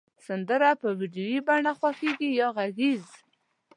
[0.25, 3.05] سندری د په ویډیو بڼه خوښیږی یا غږیز